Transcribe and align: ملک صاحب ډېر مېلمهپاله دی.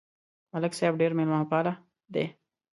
ملک 0.51 0.73
صاحب 0.77 0.93
ډېر 1.01 1.11
مېلمهپاله 1.17 1.73
دی. 2.13 2.25